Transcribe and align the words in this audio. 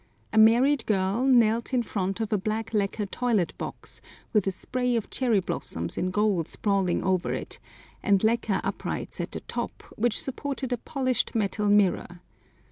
A 0.33 0.37
married 0.39 0.87
girl 0.87 1.25
knelt 1.27 1.75
in 1.75 1.83
front 1.83 2.19
of 2.21 2.33
a 2.33 2.37
black 2.39 2.73
lacquer 2.73 3.05
toilet 3.05 3.53
box 3.59 4.01
with 4.33 4.47
a 4.47 4.51
spray 4.51 4.95
of 4.95 5.11
cherry 5.11 5.39
blossoms 5.39 5.95
in 5.95 6.09
gold 6.09 6.47
sprawling 6.47 7.03
over 7.03 7.31
it, 7.35 7.59
and 8.01 8.23
lacquer 8.23 8.61
uprights 8.63 9.21
at 9.21 9.31
the 9.33 9.41
top, 9.41 9.83
which 9.97 10.19
supported 10.19 10.73
a 10.73 10.77
polished 10.77 11.35
metal 11.35 11.69
mirror. 11.69 12.19